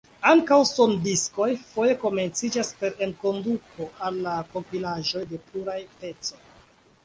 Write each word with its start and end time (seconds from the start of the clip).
Ankaŭ 0.29 0.55
sondiskoj 0.69 1.49
foje 1.73 1.97
komencas 2.05 2.73
per 2.81 2.97
enkonduko 3.09 3.89
al 4.09 4.21
la 4.27 4.35
kompilaĵo 4.57 5.25
de 5.35 5.45
pluraj 5.47 5.81
pecoj. 6.03 6.45